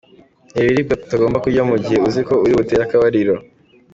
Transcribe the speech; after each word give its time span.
Reba 0.53 0.67
ibiribwa 0.67 0.93
utagomba 1.07 1.41
kurya 1.43 1.61
mugihe 1.69 1.97
uziko 2.07 2.33
uri 2.43 2.53
butere 2.59 2.81
akabariro. 2.83 3.33